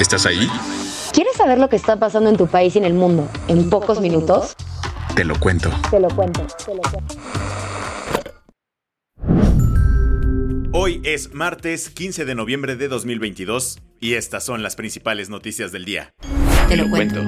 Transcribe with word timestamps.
¿Estás 0.00 0.26
ahí? 0.26 0.48
¿Quieres 1.12 1.34
saber 1.36 1.58
lo 1.58 1.68
que 1.68 1.74
está 1.74 1.96
pasando 1.96 2.30
en 2.30 2.36
tu 2.36 2.46
país 2.46 2.76
y 2.76 2.78
en 2.78 2.84
el 2.84 2.94
mundo 2.94 3.28
en 3.48 3.68
pocos 3.68 4.00
minutos? 4.00 4.54
Te 5.16 5.24
lo 5.24 5.38
cuento. 5.40 5.70
Te 5.90 5.98
lo 5.98 6.08
cuento, 6.08 6.46
te 6.64 6.74
lo 6.74 6.82
cuento. 6.82 7.14
Hoy 10.72 11.00
es 11.04 11.34
martes 11.34 11.90
15 11.90 12.24
de 12.24 12.34
noviembre 12.36 12.76
de 12.76 12.86
2022 12.86 13.80
y 13.98 14.14
estas 14.14 14.44
son 14.44 14.62
las 14.62 14.76
principales 14.76 15.30
noticias 15.30 15.72
del 15.72 15.84
día. 15.84 16.14
Te 16.68 16.76
lo 16.76 16.88
cuento. 16.88 17.20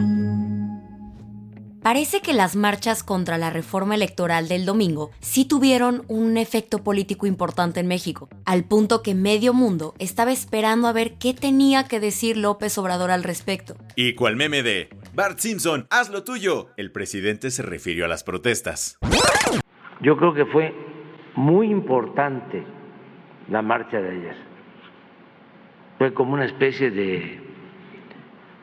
Parece 1.90 2.20
que 2.20 2.34
las 2.34 2.54
marchas 2.54 3.02
contra 3.02 3.36
la 3.36 3.50
reforma 3.50 3.96
electoral 3.96 4.46
del 4.46 4.64
domingo 4.64 5.10
sí 5.18 5.44
tuvieron 5.44 6.04
un 6.06 6.36
efecto 6.36 6.84
político 6.84 7.27
importante 7.27 7.80
en 7.80 7.88
México, 7.88 8.28
al 8.44 8.62
punto 8.62 9.02
que 9.02 9.16
medio 9.16 9.52
mundo 9.52 9.94
estaba 9.98 10.30
esperando 10.30 10.86
a 10.86 10.92
ver 10.92 11.14
qué 11.19 11.34
tenía 11.34 11.88
que 11.88 11.98
decir 11.98 12.36
López 12.36 12.78
Obrador 12.78 13.10
al 13.10 13.24
respecto. 13.24 13.74
Y 13.97 14.14
cual 14.14 14.36
meme 14.36 14.62
de 14.62 14.88
Bart 15.16 15.41
Simpson, 15.41 15.88
haz 15.91 16.10
lo 16.10 16.22
tuyo. 16.22 16.69
El 16.77 16.92
presidente 16.92 17.50
se 17.50 17.64
refirió 17.64 18.04
a 18.04 18.08
las 18.08 18.22
protestas. 18.22 18.97
Yo 20.00 20.16
creo 20.16 20.32
que 20.32 20.47
fue 20.47 20.72
muy 21.34 21.72
importante 21.72 22.62
la 23.48 23.62
marcha 23.62 24.00
de 24.00 24.10
ayer. 24.10 24.36
Fue 25.98 26.14
como 26.14 26.34
una 26.34 26.44
especie 26.44 26.92
de 26.92 27.41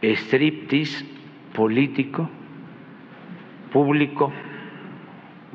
striptease 0.01 1.05
político, 1.53 2.29
público, 3.69 4.31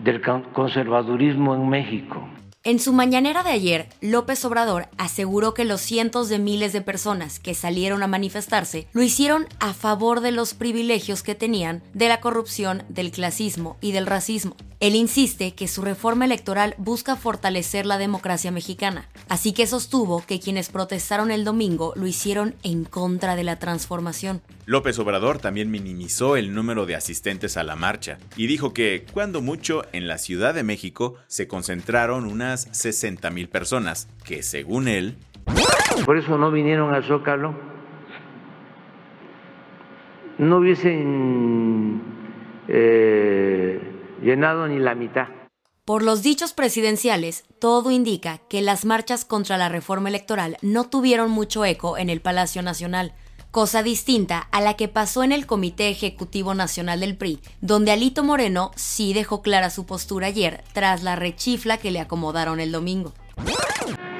del 0.02 0.20
conservadurismo 0.52 1.54
en 1.54 1.68
México. 1.68 2.28
En 2.64 2.78
su 2.78 2.92
mañanera 2.92 3.42
de 3.42 3.50
ayer, 3.50 3.88
López 4.00 4.44
Obrador 4.44 4.86
aseguró 4.96 5.52
que 5.52 5.64
los 5.64 5.80
cientos 5.80 6.28
de 6.28 6.38
miles 6.38 6.72
de 6.72 6.80
personas 6.80 7.40
que 7.40 7.54
salieron 7.54 8.04
a 8.04 8.06
manifestarse 8.06 8.86
lo 8.92 9.02
hicieron 9.02 9.46
a 9.58 9.74
favor 9.74 10.20
de 10.20 10.30
los 10.30 10.54
privilegios 10.54 11.24
que 11.24 11.34
tenían 11.34 11.82
de 11.92 12.06
la 12.06 12.20
corrupción, 12.20 12.84
del 12.88 13.10
clasismo 13.10 13.78
y 13.80 13.90
del 13.90 14.06
racismo. 14.06 14.54
Él 14.82 14.96
insiste 14.96 15.54
que 15.54 15.68
su 15.68 15.80
reforma 15.82 16.24
electoral 16.24 16.74
busca 16.76 17.14
fortalecer 17.14 17.86
la 17.86 17.98
democracia 17.98 18.50
mexicana, 18.50 19.06
así 19.28 19.52
que 19.52 19.68
sostuvo 19.68 20.26
que 20.26 20.40
quienes 20.40 20.70
protestaron 20.70 21.30
el 21.30 21.44
domingo 21.44 21.92
lo 21.94 22.08
hicieron 22.08 22.56
en 22.64 22.82
contra 22.84 23.36
de 23.36 23.44
la 23.44 23.60
transformación. 23.60 24.42
López 24.66 24.98
Obrador 24.98 25.38
también 25.38 25.70
minimizó 25.70 26.36
el 26.36 26.52
número 26.52 26.84
de 26.84 26.96
asistentes 26.96 27.56
a 27.56 27.62
la 27.62 27.76
marcha 27.76 28.18
y 28.36 28.48
dijo 28.48 28.74
que, 28.74 29.06
cuando 29.12 29.40
mucho, 29.40 29.84
en 29.92 30.08
la 30.08 30.18
Ciudad 30.18 30.52
de 30.52 30.64
México 30.64 31.14
se 31.28 31.46
concentraron 31.46 32.26
unas 32.26 32.66
60 32.72 33.30
mil 33.30 33.48
personas, 33.48 34.08
que 34.24 34.42
según 34.42 34.88
él... 34.88 35.16
Por 36.04 36.16
eso 36.16 36.36
no 36.36 36.50
vinieron 36.50 36.92
al 36.92 37.04
Zócalo. 37.04 37.54
No 40.38 40.56
hubiesen 40.56 42.02
eh, 42.66 43.91
llenado 44.22 44.68
ni 44.68 44.78
la 44.78 44.94
mitad. 44.94 45.28
Por 45.84 46.04
los 46.04 46.22
dichos 46.22 46.52
presidenciales, 46.52 47.44
todo 47.58 47.90
indica 47.90 48.38
que 48.48 48.62
las 48.62 48.84
marchas 48.84 49.24
contra 49.24 49.58
la 49.58 49.68
reforma 49.68 50.08
electoral 50.08 50.56
no 50.62 50.84
tuvieron 50.88 51.30
mucho 51.30 51.64
eco 51.64 51.98
en 51.98 52.08
el 52.08 52.20
Palacio 52.20 52.62
Nacional, 52.62 53.14
cosa 53.50 53.82
distinta 53.82 54.46
a 54.52 54.60
la 54.60 54.74
que 54.74 54.86
pasó 54.86 55.24
en 55.24 55.32
el 55.32 55.44
Comité 55.44 55.88
Ejecutivo 55.90 56.54
Nacional 56.54 57.00
del 57.00 57.16
PRI, 57.16 57.40
donde 57.60 57.90
Alito 57.90 58.22
Moreno 58.22 58.70
sí 58.76 59.12
dejó 59.12 59.42
clara 59.42 59.70
su 59.70 59.84
postura 59.84 60.28
ayer 60.28 60.62
tras 60.72 61.02
la 61.02 61.16
rechifla 61.16 61.78
que 61.78 61.90
le 61.90 61.98
acomodaron 61.98 62.60
el 62.60 62.70
domingo. 62.70 63.12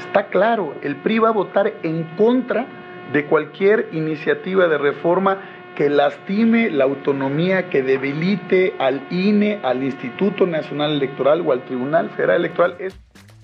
Está 0.05 0.29
claro, 0.31 0.75
el 0.83 0.97
PRI 0.97 1.21
va 1.21 1.29
a 1.29 1.33
votar 1.33 1.73
en 1.85 2.05
contra 2.17 2.67
de 3.13 3.27
cualquier 3.27 3.89
iniciativa 3.93 4.67
de 4.67 4.79
reforma 4.79 5.41
que 5.77 5.89
lastime 5.89 6.71
la 6.71 6.85
autonomía, 6.85 7.71
que 7.71 7.83
debilite 7.83 8.75
al 8.79 9.07
INE, 9.11 9.61
al 9.63 9.83
Instituto 9.83 10.47
Nacional 10.47 10.93
Electoral 10.93 11.43
o 11.47 11.53
al 11.53 11.65
Tribunal 11.65 12.11
Federal 12.11 12.37
Electoral. 12.41 12.77
Es... 12.79 12.95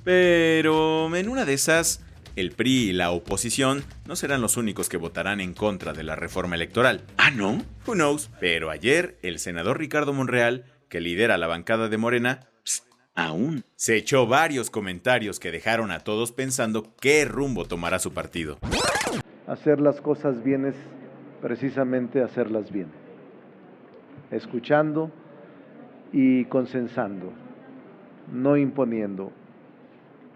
Pero 0.04 1.14
en 1.14 1.28
una 1.28 1.44
de 1.44 1.54
esas, 1.54 2.04
el 2.36 2.52
PRI 2.52 2.90
y 2.90 2.92
la 2.92 3.10
oposición 3.10 3.84
no 4.06 4.16
serán 4.16 4.40
los 4.40 4.56
únicos 4.56 4.88
que 4.88 4.96
votarán 4.96 5.40
en 5.40 5.54
contra 5.54 5.92
de 5.92 6.02
la 6.02 6.16
reforma 6.16 6.54
electoral. 6.54 7.02
Ah, 7.16 7.30
¿no? 7.30 7.62
Who 7.86 7.94
knows? 7.94 8.30
Pero 8.40 8.70
ayer, 8.70 9.18
el 9.22 9.38
senador 9.38 9.78
Ricardo 9.78 10.12
Monreal, 10.12 10.64
que 10.88 11.00
lidera 11.00 11.38
la 11.38 11.46
bancada 11.46 11.88
de 11.88 11.98
Morena, 11.98 12.40
aún 13.14 13.64
se 13.74 13.96
echó 13.96 14.26
varios 14.26 14.70
comentarios 14.70 15.40
que 15.40 15.50
dejaron 15.50 15.90
a 15.90 16.00
todos 16.00 16.32
pensando 16.32 16.94
qué 17.00 17.24
rumbo 17.24 17.64
tomará 17.64 17.98
su 17.98 18.12
partido. 18.12 18.58
Hacer 19.46 19.80
las 19.80 20.00
cosas 20.00 20.44
bien 20.44 20.66
es 20.66 20.76
precisamente 21.40 22.22
hacerlas 22.22 22.70
bien, 22.70 22.88
escuchando 24.30 25.10
y 26.12 26.44
consensando, 26.46 27.32
no 28.32 28.56
imponiendo 28.56 29.32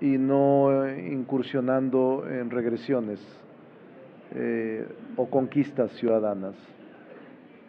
y 0.01 0.19
no 0.19 0.89
incursionando 0.97 2.25
en 2.29 2.51
regresiones 2.51 3.21
eh, 4.35 4.87
o 5.17 5.29
conquistas 5.29 5.93
ciudadanas. 5.93 6.55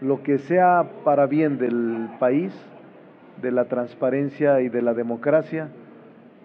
Lo 0.01 0.23
que 0.23 0.39
sea 0.39 0.89
para 1.03 1.27
bien 1.27 1.57
del 1.57 2.09
país, 2.19 2.53
de 3.41 3.51
la 3.51 3.66
transparencia 3.66 4.61
y 4.61 4.69
de 4.69 4.81
la 4.81 4.93
democracia, 4.93 5.69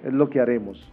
es 0.04 0.12
lo 0.12 0.28
que 0.30 0.40
haremos. 0.40 0.92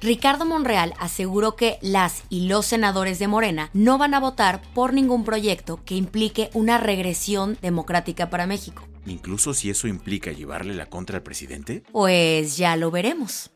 Ricardo 0.00 0.44
Monreal 0.44 0.94
aseguró 1.00 1.56
que 1.56 1.78
las 1.82 2.22
y 2.28 2.46
los 2.46 2.66
senadores 2.66 3.18
de 3.18 3.26
Morena 3.26 3.70
no 3.72 3.98
van 3.98 4.14
a 4.14 4.20
votar 4.20 4.62
por 4.72 4.92
ningún 4.92 5.24
proyecto 5.24 5.80
que 5.84 5.96
implique 5.96 6.50
una 6.54 6.78
regresión 6.78 7.58
democrática 7.60 8.30
para 8.30 8.46
México. 8.46 8.86
Incluso 9.06 9.54
si 9.54 9.70
eso 9.70 9.88
implica 9.88 10.30
llevarle 10.30 10.74
la 10.74 10.86
contra 10.86 11.16
al 11.16 11.22
presidente. 11.24 11.82
Pues 11.90 12.56
ya 12.56 12.76
lo 12.76 12.92
veremos. 12.92 13.50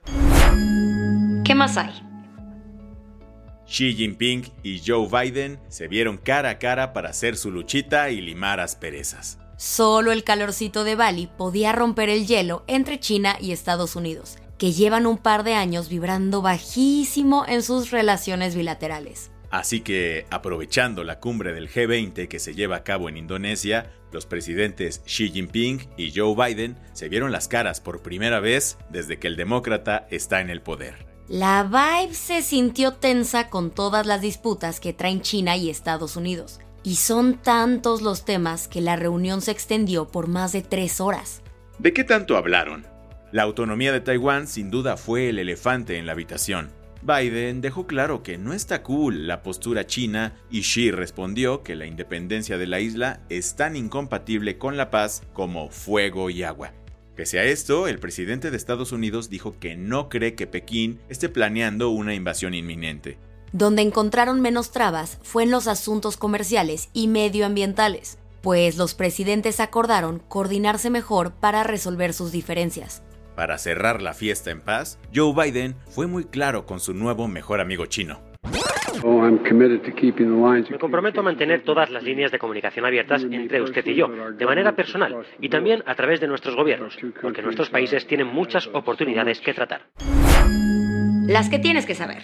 ¿Qué 1.45 1.55
más 1.55 1.77
hay? 1.77 1.93
Xi 3.67 3.95
Jinping 3.95 4.51
y 4.65 4.83
Joe 4.85 5.09
Biden 5.09 5.61
se 5.69 5.87
vieron 5.87 6.19
cara 6.19 6.51
a 6.51 6.59
cara 6.59 6.93
para 6.93 7.11
hacer 7.11 7.37
su 7.37 7.51
luchita 7.51 8.11
y 8.11 8.21
limar 8.21 8.59
asperezas. 8.59 9.39
Solo 9.57 10.11
el 10.11 10.25
calorcito 10.25 10.83
de 10.83 10.97
Bali 10.97 11.29
podía 11.39 11.73
romper 11.73 12.09
el 12.09 12.27
hielo 12.27 12.65
entre 12.67 12.99
China 12.99 13.37
y 13.41 13.53
Estados 13.53 13.95
Unidos, 13.95 14.39
que 14.63 14.71
llevan 14.71 15.09
un 15.09 15.19
par 15.19 15.43
de 15.43 15.55
años 15.55 15.89
vibrando 15.89 16.41
bajísimo 16.41 17.45
en 17.49 17.65
sus 17.65 17.91
relaciones 17.91 18.55
bilaterales. 18.55 19.33
Así 19.51 19.81
que, 19.81 20.25
aprovechando 20.31 21.03
la 21.03 21.19
cumbre 21.19 21.53
del 21.53 21.69
G20 21.69 22.29
que 22.29 22.39
se 22.39 22.55
lleva 22.55 22.77
a 22.77 22.85
cabo 22.85 23.09
en 23.09 23.17
Indonesia, 23.17 23.91
los 24.13 24.25
presidentes 24.25 25.03
Xi 25.05 25.31
Jinping 25.31 25.89
y 25.97 26.13
Joe 26.15 26.37
Biden 26.37 26.79
se 26.93 27.09
vieron 27.09 27.33
las 27.33 27.49
caras 27.49 27.81
por 27.81 28.03
primera 28.03 28.39
vez 28.39 28.79
desde 28.89 29.19
que 29.19 29.27
el 29.27 29.35
demócrata 29.35 30.07
está 30.13 30.41
en 30.41 30.49
el 30.49 30.63
poder. 30.63 31.09
La 31.27 31.65
vibe 31.65 32.15
se 32.15 32.41
sintió 32.41 32.93
tensa 32.93 33.51
con 33.51 33.73
todas 33.73 34.07
las 34.07 34.21
disputas 34.21 34.79
que 34.79 34.93
traen 34.93 35.23
China 35.23 35.57
y 35.57 35.71
Estados 35.71 36.15
Unidos. 36.15 36.61
Y 36.85 36.95
son 36.95 37.35
tantos 37.35 38.01
los 38.01 38.25
temas 38.25 38.69
que 38.69 38.81
la 38.81 38.95
reunión 38.95 39.41
se 39.41 39.51
extendió 39.51 40.07
por 40.07 40.29
más 40.29 40.53
de 40.53 40.63
tres 40.63 41.01
horas. 41.01 41.43
¿De 41.81 41.93
qué 41.93 42.05
tanto 42.05 42.37
hablaron? 42.37 42.92
La 43.33 43.45
autonomía 43.45 43.93
de 43.93 44.01
Taiwán 44.01 44.47
sin 44.47 44.71
duda 44.71 44.99
fue 44.99 45.31
el 45.31 45.39
elefante 45.39 45.97
en 45.97 46.05
la 46.05 46.13
habitación. 46.13 46.71
Biden 47.01 47.63
dejó 47.63 47.87
claro 47.87 48.23
que 48.23 48.37
no 48.37 48.53
está 48.53 48.83
cool 48.83 49.27
la 49.27 49.43
postura 49.43 49.87
china 49.87 50.35
y 50.51 50.61
Xi 50.61 50.91
respondió 50.91 51.63
que 51.63 51.75
la 51.75 51.87
independencia 51.87 52.59
de 52.59 52.67
la 52.67 52.81
isla 52.81 53.21
es 53.31 53.57
tan 53.57 53.75
incompatible 53.75 54.59
con 54.59 54.77
la 54.77 54.91
paz 54.91 55.23
como 55.33 55.71
fuego 55.71 56.29
y 56.29 56.43
agua. 56.43 56.75
Pese 57.17 57.39
a 57.39 57.45
esto, 57.45 57.89
el 57.89 57.99
presidente 57.99 58.51
de 58.51 58.57
Estados 58.59 58.93
Unidos 58.93 59.31
dijo 59.31 59.59
que 59.59 59.77
no 59.77 60.11
cree 60.11 60.35
que 60.35 60.47
Pekín 60.47 61.01
esté 61.09 61.31
planeando 61.31 61.89
una 61.89 62.15
invasión 62.15 62.53
inminente. 62.53 63.17
Donde 63.53 63.81
encontraron 63.81 64.43
menos 64.43 64.73
trabas 64.73 65.19
fue 65.23 65.43
en 65.43 65.51
los 65.51 65.69
asuntos 65.69 66.19
comerciales 66.19 66.91
y 66.93 67.09
medioambientales. 67.09 68.19
pues 68.43 68.77
los 68.77 68.95
presidentes 68.95 69.61
acordaron 69.61 70.21
coordinarse 70.29 70.91
mejor 70.91 71.33
para 71.33 71.63
resolver 71.63 72.13
sus 72.13 72.33
diferencias. 72.33 73.01
Para 73.43 73.59
cerrar 73.59 74.03
la 74.03 74.15
fiesta 74.15 74.53
en 74.53 74.61
paz, 74.61 75.01
Joe 75.13 75.35
Biden 75.35 75.75
fue 75.89 76.07
muy 76.07 76.27
claro 76.27 76.65
con 76.65 76.79
su 76.79 76.95
nuevo 76.95 77.27
mejor 77.27 77.61
amigo 77.61 77.87
chino. 77.87 78.21
Oh, 79.03 79.21
Me 79.21 80.79
comprometo 80.79 81.19
a 81.19 81.23
mantener 81.25 81.65
todas 81.65 81.91
las 81.91 82.05
líneas 82.05 82.31
de 82.31 82.39
comunicación 82.39 82.87
abiertas 82.87 83.25
entre 83.25 83.61
usted 83.61 83.85
y 83.85 83.97
yo, 83.97 84.07
de 84.07 84.47
manera 84.47 84.77
personal, 84.77 85.27
y 85.41 85.49
también 85.49 85.83
a 85.87 85.97
través 85.97 86.21
de 86.21 86.29
nuestros 86.29 86.55
gobiernos, 86.55 86.97
porque 87.21 87.43
nuestros 87.43 87.69
países 87.69 88.07
tienen 88.07 88.29
muchas 88.29 88.69
oportunidades 88.69 89.41
que 89.41 89.55
tratar. 89.55 89.91
Las 91.27 91.49
que 91.49 91.59
tienes 91.59 91.85
que 91.85 91.97
saber. 91.97 92.23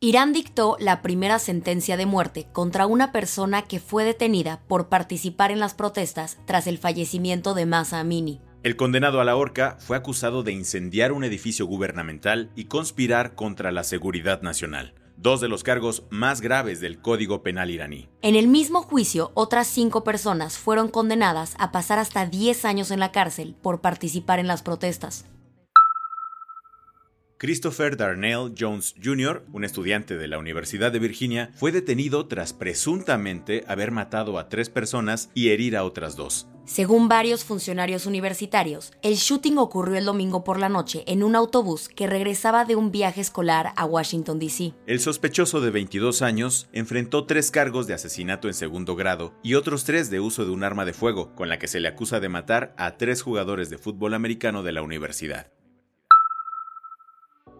Irán 0.00 0.32
dictó 0.32 0.76
la 0.80 1.02
primera 1.02 1.38
sentencia 1.38 1.96
de 1.96 2.06
muerte 2.06 2.48
contra 2.52 2.88
una 2.88 3.12
persona 3.12 3.62
que 3.62 3.78
fue 3.78 4.02
detenida 4.02 4.58
por 4.66 4.88
participar 4.88 5.52
en 5.52 5.60
las 5.60 5.74
protestas 5.74 6.40
tras 6.46 6.66
el 6.66 6.78
fallecimiento 6.78 7.54
de 7.54 7.66
Masa 7.66 8.00
Amini. 8.00 8.40
El 8.62 8.76
condenado 8.76 9.22
a 9.22 9.24
la 9.24 9.36
horca 9.36 9.78
fue 9.78 9.96
acusado 9.96 10.42
de 10.42 10.52
incendiar 10.52 11.12
un 11.12 11.24
edificio 11.24 11.64
gubernamental 11.64 12.50
y 12.54 12.64
conspirar 12.64 13.34
contra 13.34 13.72
la 13.72 13.84
seguridad 13.84 14.42
nacional, 14.42 14.92
dos 15.16 15.40
de 15.40 15.48
los 15.48 15.62
cargos 15.62 16.02
más 16.10 16.42
graves 16.42 16.78
del 16.78 17.00
Código 17.00 17.42
Penal 17.42 17.70
iraní. 17.70 18.10
En 18.20 18.36
el 18.36 18.48
mismo 18.48 18.82
juicio, 18.82 19.30
otras 19.32 19.66
cinco 19.66 20.04
personas 20.04 20.58
fueron 20.58 20.88
condenadas 20.88 21.54
a 21.58 21.72
pasar 21.72 21.98
hasta 21.98 22.26
10 22.26 22.66
años 22.66 22.90
en 22.90 23.00
la 23.00 23.12
cárcel 23.12 23.56
por 23.62 23.80
participar 23.80 24.38
en 24.38 24.46
las 24.46 24.62
protestas. 24.62 25.24
Christopher 27.40 27.96
Darnell 27.96 28.52
Jones 28.54 28.94
Jr., 29.02 29.46
un 29.54 29.64
estudiante 29.64 30.18
de 30.18 30.28
la 30.28 30.38
Universidad 30.38 30.92
de 30.92 30.98
Virginia, 30.98 31.50
fue 31.54 31.72
detenido 31.72 32.26
tras 32.26 32.52
presuntamente 32.52 33.64
haber 33.66 33.92
matado 33.92 34.38
a 34.38 34.50
tres 34.50 34.68
personas 34.68 35.30
y 35.32 35.48
herir 35.48 35.74
a 35.74 35.84
otras 35.84 36.16
dos. 36.16 36.48
Según 36.66 37.08
varios 37.08 37.44
funcionarios 37.44 38.04
universitarios, 38.04 38.92
el 39.00 39.14
shooting 39.14 39.56
ocurrió 39.56 39.96
el 39.96 40.04
domingo 40.04 40.44
por 40.44 40.58
la 40.58 40.68
noche 40.68 41.02
en 41.06 41.22
un 41.22 41.34
autobús 41.34 41.88
que 41.88 42.06
regresaba 42.06 42.66
de 42.66 42.76
un 42.76 42.92
viaje 42.92 43.22
escolar 43.22 43.72
a 43.74 43.86
Washington, 43.86 44.38
D.C. 44.38 44.74
El 44.86 45.00
sospechoso 45.00 45.62
de 45.62 45.70
22 45.70 46.20
años 46.20 46.68
enfrentó 46.74 47.24
tres 47.24 47.50
cargos 47.50 47.86
de 47.86 47.94
asesinato 47.94 48.48
en 48.48 48.54
segundo 48.54 48.96
grado 48.96 49.32
y 49.42 49.54
otros 49.54 49.84
tres 49.84 50.10
de 50.10 50.20
uso 50.20 50.44
de 50.44 50.50
un 50.50 50.62
arma 50.62 50.84
de 50.84 50.92
fuego, 50.92 51.34
con 51.34 51.48
la 51.48 51.58
que 51.58 51.68
se 51.68 51.80
le 51.80 51.88
acusa 51.88 52.20
de 52.20 52.28
matar 52.28 52.74
a 52.76 52.98
tres 52.98 53.22
jugadores 53.22 53.70
de 53.70 53.78
fútbol 53.78 54.12
americano 54.12 54.62
de 54.62 54.72
la 54.72 54.82
universidad. 54.82 55.50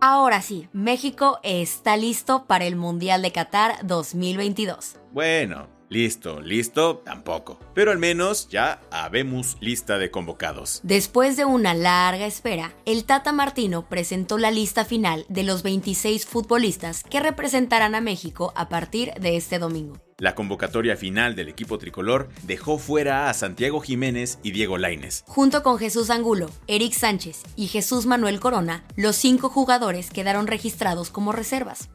Ahora 0.03 0.41
sí, 0.41 0.67
México 0.73 1.41
está 1.43 1.99
listo 1.99 2.47
para 2.47 2.65
el 2.65 2.75
Mundial 2.75 3.21
de 3.21 3.33
Qatar 3.33 3.87
2022. 3.87 4.97
Bueno, 5.13 5.69
listo, 5.91 6.41
listo, 6.41 7.03
tampoco. 7.05 7.59
Pero 7.75 7.91
al 7.91 7.99
menos 7.99 8.49
ya 8.49 8.81
habemos 8.91 9.59
lista 9.61 9.99
de 9.99 10.11
convocados. 10.11 10.81
Después 10.85 11.37
de 11.37 11.45
una 11.45 11.75
larga 11.75 12.25
espera, 12.25 12.73
el 12.87 13.05
Tata 13.05 13.33
Martino 13.33 13.91
presentó 13.91 14.39
la 14.39 14.51
lista 14.51 14.87
final 14.87 15.27
de 15.29 15.43
los 15.43 15.63
26 15.63 16.25
futbolistas 16.25 17.05
que 17.05 17.21
representarán 17.21 17.95
a 17.95 18.01
México 18.01 18.55
a 18.57 18.71
partir 18.71 19.13
de 19.21 19.37
este 19.37 19.59
domingo. 19.59 19.99
La 20.21 20.35
convocatoria 20.35 20.99
final 20.99 21.35
del 21.35 21.49
equipo 21.49 21.79
tricolor 21.79 22.29
dejó 22.43 22.77
fuera 22.77 23.31
a 23.31 23.35
Santiago 23.35 23.81
Jiménez 23.81 24.39
y 24.43 24.51
Diego 24.51 24.77
Laines. 24.77 25.25
Junto 25.27 25.63
con 25.63 25.79
Jesús 25.79 26.11
Angulo, 26.11 26.51
Eric 26.67 26.93
Sánchez 26.93 27.43
y 27.57 27.69
Jesús 27.69 28.05
Manuel 28.05 28.39
Corona, 28.39 28.85
los 28.97 29.17
cinco 29.17 29.49
jugadores 29.49 30.11
quedaron 30.11 30.47
registrados 30.47 31.11
como 31.11 31.33
reservas. 31.33 31.89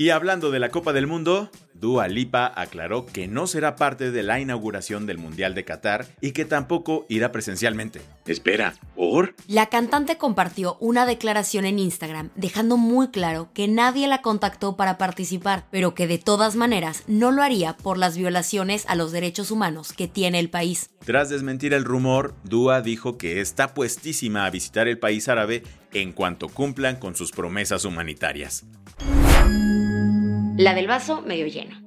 Y 0.00 0.10
hablando 0.10 0.52
de 0.52 0.60
la 0.60 0.68
Copa 0.68 0.92
del 0.92 1.08
Mundo, 1.08 1.50
Dua 1.74 2.06
Lipa 2.06 2.52
aclaró 2.54 3.04
que 3.04 3.26
no 3.26 3.48
será 3.48 3.74
parte 3.74 4.12
de 4.12 4.22
la 4.22 4.38
inauguración 4.38 5.06
del 5.06 5.18
Mundial 5.18 5.56
de 5.56 5.64
Qatar 5.64 6.06
y 6.20 6.30
que 6.30 6.44
tampoco 6.44 7.04
irá 7.08 7.32
presencialmente. 7.32 8.00
Espera, 8.24 8.74
¿por? 8.94 9.34
La 9.48 9.66
cantante 9.66 10.16
compartió 10.16 10.76
una 10.78 11.04
declaración 11.04 11.64
en 11.64 11.80
Instagram 11.80 12.30
dejando 12.36 12.76
muy 12.76 13.08
claro 13.08 13.48
que 13.52 13.66
nadie 13.66 14.06
la 14.06 14.22
contactó 14.22 14.76
para 14.76 14.98
participar, 14.98 15.66
pero 15.72 15.96
que 15.96 16.06
de 16.06 16.18
todas 16.18 16.54
maneras 16.54 17.02
no 17.08 17.32
lo 17.32 17.42
haría 17.42 17.76
por 17.76 17.98
las 17.98 18.16
violaciones 18.16 18.84
a 18.86 18.94
los 18.94 19.10
derechos 19.10 19.50
humanos 19.50 19.92
que 19.92 20.06
tiene 20.06 20.38
el 20.38 20.48
país. 20.48 20.90
Tras 21.04 21.28
desmentir 21.28 21.74
el 21.74 21.84
rumor, 21.84 22.36
Dua 22.44 22.82
dijo 22.82 23.18
que 23.18 23.40
está 23.40 23.74
puestísima 23.74 24.46
a 24.46 24.50
visitar 24.50 24.86
el 24.86 25.00
país 25.00 25.28
árabe 25.28 25.64
en 25.92 26.12
cuanto 26.12 26.48
cumplan 26.48 27.00
con 27.00 27.16
sus 27.16 27.32
promesas 27.32 27.84
humanitarias. 27.84 28.64
La 30.58 30.74
del 30.74 30.88
vaso 30.88 31.22
medio 31.22 31.46
lleno. 31.46 31.80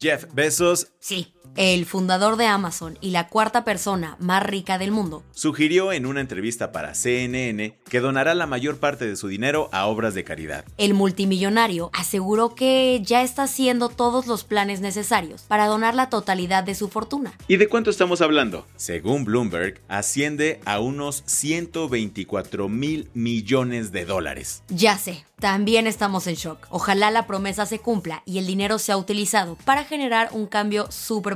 Jeff 0.00 0.26
Bezos 0.32 0.92
Sí, 1.00 1.34
el 1.56 1.86
fundador 1.86 2.36
de 2.36 2.46
Amazon 2.46 2.98
y 3.00 3.10
la 3.10 3.28
cuarta 3.28 3.64
persona 3.64 4.16
más 4.18 4.42
rica 4.42 4.78
del 4.78 4.90
mundo, 4.90 5.22
sugirió 5.32 5.92
en 5.92 6.06
una 6.06 6.20
entrevista 6.20 6.72
para 6.72 6.94
CNN 6.94 7.78
que 7.88 8.00
donará 8.00 8.34
la 8.34 8.46
mayor 8.46 8.78
parte 8.78 9.06
de 9.06 9.16
su 9.16 9.28
dinero 9.28 9.68
a 9.72 9.86
obras 9.86 10.14
de 10.14 10.24
caridad. 10.24 10.64
el 10.76 10.94
multimillonario 10.94 11.90
aseguró 11.92 12.54
que 12.54 13.00
ya 13.02 13.22
está 13.22 13.44
haciendo 13.44 13.88
todos 13.88 14.26
los 14.26 14.44
planes 14.44 14.80
necesarios 14.80 15.42
para 15.42 15.66
donar 15.66 15.94
la 15.94 16.08
totalidad 16.08 16.64
de 16.64 16.74
su 16.74 16.88
fortuna. 16.88 17.32
¿Y 17.48 17.56
de 17.56 17.68
cuánto 17.68 17.90
estamos 17.90 18.20
hablando? 18.20 18.66
Según 18.76 19.24
Bloomberg, 19.24 19.80
asciende 19.88 20.60
a 20.64 20.80
unos 20.80 21.22
124 21.26 22.68
mil 22.68 23.10
millones 23.14 23.92
de 23.92 24.04
dólares. 24.04 24.62
Ya 24.68 24.98
sé, 24.98 25.24
también 25.38 25.86
estamos 25.86 26.26
en 26.26 26.34
shock. 26.34 26.66
Ojalá 26.70 27.10
la 27.10 27.26
promesa 27.26 27.66
se 27.66 27.78
cumpla 27.78 28.22
y 28.24 28.38
el 28.38 28.46
dinero 28.46 28.78
sea 28.78 28.96
utilizado 28.96 29.56
para 29.64 29.84
generar 29.84 30.30
un 30.32 30.46
cambio 30.46 30.90
súper 30.90 31.35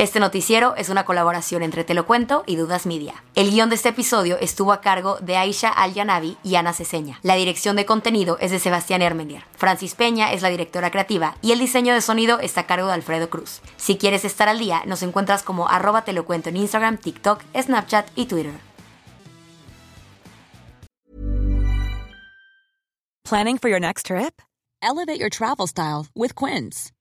Este 0.00 0.18
noticiero 0.18 0.74
es 0.76 0.88
una 0.88 1.04
colaboración 1.04 1.62
entre 1.62 1.84
Te 1.84 1.92
lo 1.92 2.06
cuento 2.06 2.42
y 2.46 2.56
Dudas 2.56 2.86
Media. 2.86 3.22
El 3.34 3.50
guion 3.50 3.68
de 3.68 3.74
este 3.74 3.90
episodio 3.90 4.38
estuvo 4.38 4.72
a 4.72 4.80
cargo 4.80 5.18
de 5.20 5.36
Aisha 5.36 5.68
Al-Yanabi 5.68 6.38
y 6.42 6.54
Ana 6.54 6.72
Ceseña. 6.72 7.20
La 7.22 7.34
dirección 7.34 7.76
de 7.76 7.84
contenido 7.84 8.38
es 8.40 8.50
de 8.50 8.60
Sebastián 8.60 9.02
Ermenguer. 9.02 9.44
Francis 9.58 9.94
Peña 9.94 10.32
es 10.32 10.40
la 10.40 10.48
directora 10.48 10.90
creativa 10.90 11.36
y 11.42 11.52
el 11.52 11.58
diseño 11.58 11.92
de 11.92 12.00
sonido 12.00 12.40
está 12.40 12.62
a 12.62 12.66
cargo 12.66 12.86
de 12.86 12.94
Alfredo 12.94 13.28
Cruz. 13.28 13.60
Si 13.76 13.98
quieres 13.98 14.24
estar 14.24 14.48
al 14.48 14.58
día, 14.58 14.82
nos 14.86 15.02
encuentras 15.02 15.42
como 15.42 15.68
arroba 15.68 16.02
te 16.02 16.14
lo 16.14 16.24
cuento 16.24 16.48
en 16.48 16.56
Instagram, 16.56 16.96
TikTok, 16.96 17.42
Snapchat 17.54 18.08
y 18.16 18.24
Twitter. 18.24 18.54
Planning 23.28 23.58
for 23.58 23.68
your 23.68 23.80
next 23.80 24.06
trip? 24.06 24.40
Elevate 24.82 25.20
your 25.20 25.28
travel 25.28 25.66
style 25.66 26.06
with 26.16 26.34
Quince. 26.34 26.90